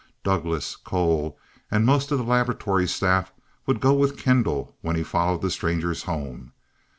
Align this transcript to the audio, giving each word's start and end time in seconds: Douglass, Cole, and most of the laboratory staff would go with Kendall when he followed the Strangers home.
Douglass, 0.23 0.75
Cole, 0.77 1.37
and 1.69 1.85
most 1.85 2.11
of 2.11 2.17
the 2.17 2.23
laboratory 2.23 2.87
staff 2.87 3.31
would 3.67 3.79
go 3.79 3.93
with 3.93 4.17
Kendall 4.17 4.75
when 4.81 4.95
he 4.95 5.03
followed 5.03 5.43
the 5.43 5.51
Strangers 5.51 6.01
home. 6.05 6.53